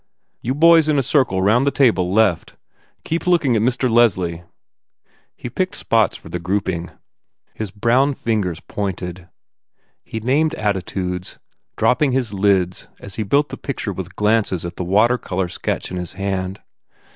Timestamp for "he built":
13.17-13.49